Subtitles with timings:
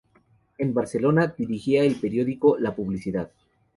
[0.57, 3.29] En Barcelona dirigiría el periódico "La Publicidad".